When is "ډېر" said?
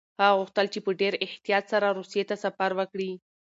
1.01-1.13